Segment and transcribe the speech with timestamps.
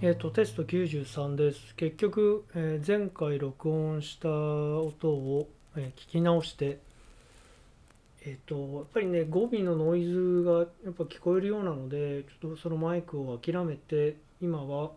[0.00, 1.74] えっ、とテスト93です。
[1.74, 6.78] 結局、えー前回録音した音を、えー聞き直して
[8.24, 14.92] えっ、とやっぱりね語尾のノイズがやっぱ聞こえるようなのでちょっとそのマイクを諦めて今は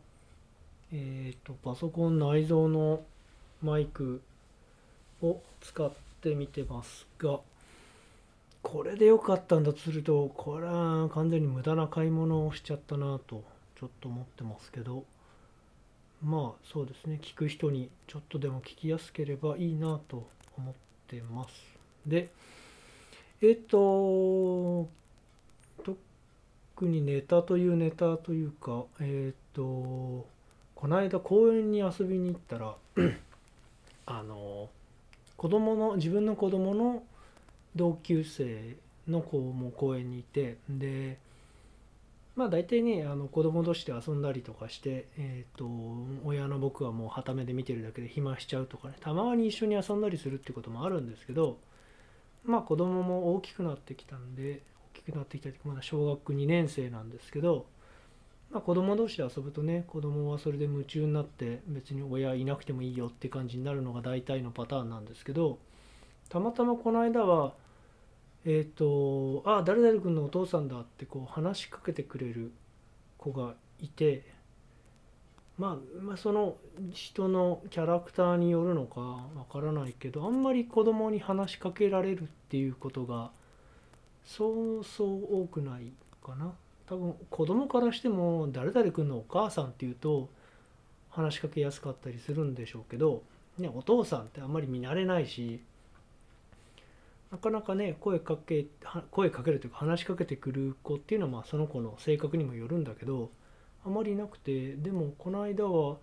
[0.94, 3.02] えっ、とパソコン内蔵の
[3.64, 4.22] マイク
[5.24, 5.92] を使っ
[6.22, 7.40] てみてますが
[8.62, 13.51] これで良かったんだとするとこれは完全に無駄な買い物をしちゃったなと。
[13.82, 15.06] ちょっと思ってますけど
[16.24, 20.74] まあそうですね聞く人にちょっとでも聞きやすければいいなと思っ
[21.08, 21.50] てます。
[22.06, 22.30] で
[23.42, 24.88] えっ、と
[25.84, 29.64] 特にネタというネタというかえっ、と
[30.76, 32.76] この間公園に遊びに行ったら
[34.06, 34.70] あの
[35.38, 37.02] 子供の自分の子供の
[37.76, 38.76] 同級生
[39.08, 41.18] の子も公園にいてで
[42.36, 45.68] まあ大体ねあの子供同士で遊んだりとかして、えー、と
[46.24, 51.58] 親の僕はもうはためで見てるだけで暇しちゃうとかねたまに一緒に遊んだりするってこともあるんですけど
[52.46, 54.62] まあ子供も大きくなってきたんで
[54.94, 57.66] 大きくなってきたっていうかまだ小学2年生なんですけど、
[58.50, 65.60] まあ、子供同士で遊ぶとね子供はそれで夢中になって別に親いなくてもいいよって感じになるのが大体のパターンなんですけど
[66.30, 67.54] たまたまこの間は
[68.46, 72.52] えっ、と「あ誰々君のお父さんだ」ってこう話しかけてくれる
[73.18, 74.24] 子がいて、
[75.58, 76.58] まあ、まあその
[76.92, 83.32] 人のキャラクターによるのかわからないけどあんまり子供に話しかけられるっていうことが
[84.26, 85.92] そうそう多くない
[86.24, 86.54] かな。
[86.88, 90.30] 多分子供からしても誰々君のお母さんっていうと
[91.10, 93.24] 話しかけやすかったりするんでしょうけど、
[93.58, 95.62] ね、お父さんってあんまり見慣れないし
[97.32, 98.66] なかなかね声かけ
[99.10, 103.32] 声かけるというか話しかけてくる子っていうのはまあその子の性格にもよるんだけど
[103.86, 105.98] あまりなくてでもこの間は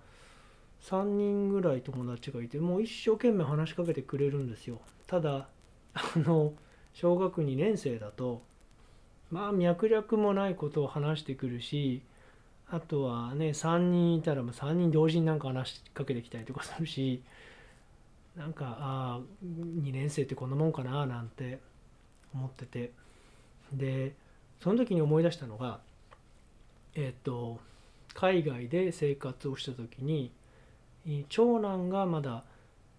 [0.82, 4.80] 3人ぐらい友達がいてもう一生懸命話しかけてくれるんですよ。
[5.06, 5.48] ただ
[5.94, 6.54] あの
[6.94, 8.42] 小学2年生だと
[9.30, 12.02] まあ脈略もないことを話してくるし
[12.70, 17.22] あとはね3人いたらもう3人同時になんか話しかけてきたりとかするし
[18.38, 21.58] なんかああ2年生ってこんなもんかななんて
[22.32, 22.92] 思ってて。
[23.72, 24.14] で
[24.60, 25.80] その時に思い出したのが
[26.94, 27.60] えっ、と
[28.14, 30.32] 海外で生活をした時に
[31.28, 32.44] 長男がまだ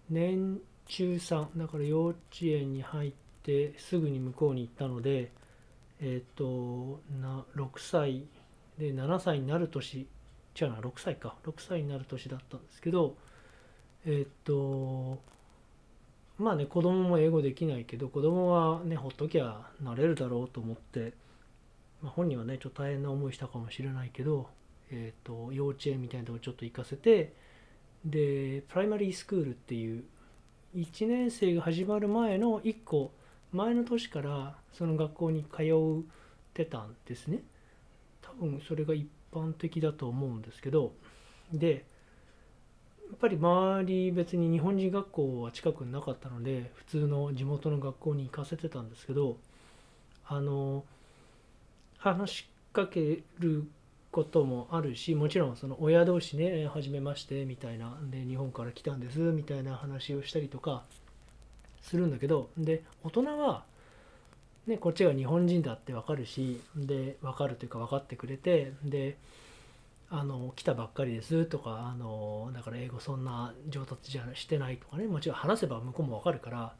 [0.08, 3.12] 年中3だから幼稚園に入っ
[3.42, 5.30] てすぐに向こうに行ったので
[6.00, 8.24] えっ、とな6歳
[8.78, 10.06] で7歳になる年
[10.60, 11.36] 違うな6歳か。
[11.44, 13.16] 6歳になる年だったんですけど
[14.06, 15.18] えっと
[16.38, 21.12] まあね子供も英語できないけど子供はねほっときゃなれるだろうと思って、
[22.02, 24.48] まあ、本人はねちょっと大変な思いしたかもしれないけど、
[24.90, 27.34] えっと幼稚園みたいなとこちょっと行かせて
[28.04, 30.04] でプライマリースクールっていう
[30.74, 33.12] 1年生が始まる前の1個
[33.52, 36.04] 前の年からその学校に通っ
[36.54, 37.42] てたんですね。
[38.22, 40.92] 多分それが一般的だと思うんですけど
[41.52, 41.84] で
[43.14, 49.36] っぱり周り別に日本人学校は近くなかったので普通の地元の学校に行かせてたんですけど
[50.26, 50.84] あの
[51.98, 53.66] 話しかける
[54.10, 60.84] こともあるしもちろんその親同士ね「はじめまして」みたいなで日本から来たんですみたいな話をしたりとか
[61.82, 63.64] するんだけどで大人は、
[64.66, 69.16] ね、こっちが日本人だって分かるしで分かるというか分かってくれてで
[70.12, 76.74] あの来たばっかりですとかあのだから英語そんな上達じゃしてないとかねもちろん話せば向こうも分かるから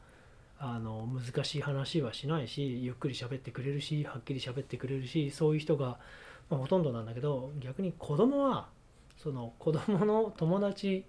[0.59, 5.99] あの難しい話はしないしゆっくり喋ってくれるしはっきり喋ってくれるしそういう人が、
[6.51, 8.69] まあ、ほとんどなんだけど逆に子供は
[9.17, 11.05] その子供の友達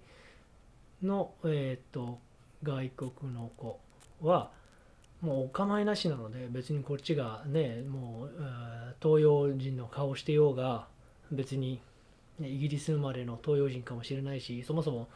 [1.02, 2.20] の、えー、と
[2.62, 3.80] 外国の子
[4.22, 4.52] は
[5.20, 8.30] もうお構いなしなので別にこっちがねもう、
[9.02, 10.86] 東洋人の顔してようが
[11.30, 11.80] 別に
[12.40, 15.08] イギリス生まれの東洋人かもしれないしそもそも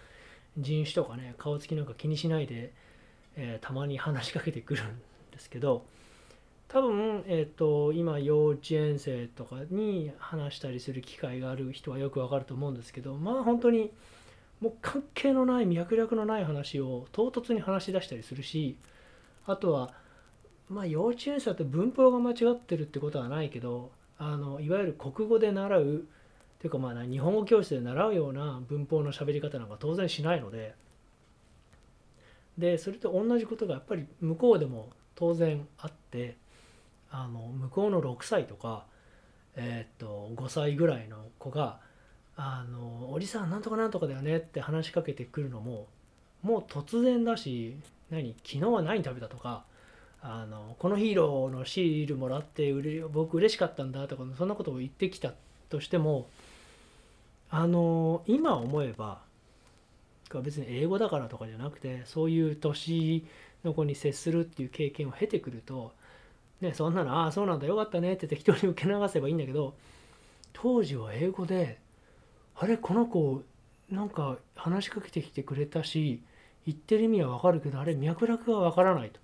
[0.58, 2.72] 人種とかね顔つきなんか気にしないで、
[3.36, 4.86] えーたまに話しかけてくるん
[5.30, 5.84] ですけど
[6.68, 13.92] 多分、えー、と今幼稚園生とかに話したりする機会がある人はよくわかると思うんですけどまあ本当に
[14.60, 18.76] もう関係のない脈略のない話を唐突に話し出したりするし
[19.46, 19.92] あとは
[20.68, 26.04] まあ幼稚園生って文法が間違ってるってことはないけどあのいわゆる国語で習う
[26.58, 30.74] ていうかまあ日本語教室で習うような文法の喋り方なんか当然しないので。
[32.58, 36.36] でそれと同じことがやっぱり向こうでも当然あって
[37.10, 38.86] あの向こうの6歳とか、
[39.56, 41.80] えっと5歳ぐらいの子が
[42.34, 45.86] あの「おじさんなんとかなんとかだよね」って話しかけてくるのも
[46.42, 47.76] もう突然だし
[48.10, 49.28] 何昨日は何食べた？
[49.28, 49.64] とか
[50.22, 55.34] あのこのヒーローのシールもらってうれ僕嬉しかったんだとかそんなことを言ってきた
[55.68, 56.28] としても
[57.50, 59.20] あの今思えば
[60.42, 63.24] 別に英語だからとかじゃなくてそういう年
[63.64, 65.92] の子に接するっていう経験を経てくると、
[66.60, 69.74] ね、そんなの「ああそうなんだよかったね」って適当に受け流せばいいんだけど
[70.52, 71.78] 当時は英語で
[72.56, 73.42] 「あれこの子
[73.90, 76.22] なんか話しかけてきてくれたし
[76.66, 79.20] 言ってる意味はわかるけどあれ脈絡がわからない」と。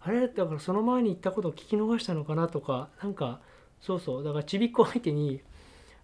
[0.00, 3.40] あれだからその前に言ったことを聞き逃したのかなとかなんか
[3.80, 5.40] そうそうだからちびっこ相手に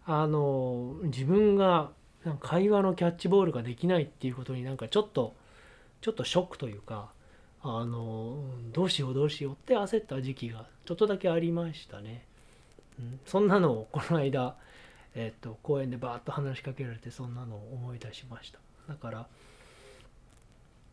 [0.07, 1.91] あの自分が
[2.41, 5.35] 会話のキャッチボールができないっていうことになんかちょっと
[6.01, 7.11] ちょっとショックというか
[7.63, 12.25] あのどうしようどうしようって焦った時期がちょっとだけありましたね。
[13.25, 14.57] そんなのをこの間、
[15.15, 18.59] えっと、公園でバーッと話しかけられてそんなのを思い出しました。
[18.89, 19.27] だから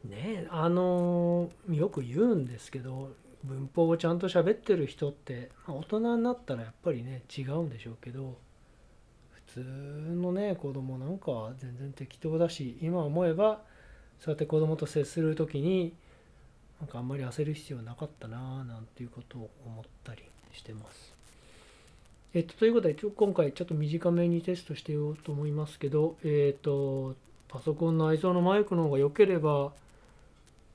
[0.06, 3.12] ねあのよく言うんですけど
[3.44, 8.38] 文法をちゃんと喋ってる人って、大人になったらやっぱりね違うんでしょうけど
[9.54, 13.62] 普通のね子供なんかは全然適当だし今思えば
[14.20, 15.94] そうやって子供と接する時に
[16.80, 20.24] なんかあんまり焦る必要なかったななんていうことを思ったり
[20.54, 21.14] してます。
[22.34, 27.16] えっと、ということで今回ちょっと短めにテストしてようと思いますけど、えっと、
[27.48, 29.72] パソコン内蔵のマイクの方が良ければ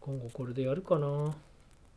[0.01, 1.33] 今後これでやるかな。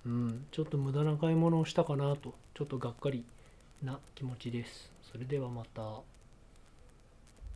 [0.06, 3.26] うん、ちょっと無駄な買い物をしたかなと、ちょっとがっかり
[3.84, 4.90] な気持ちです。
[5.12, 6.17] それではまた。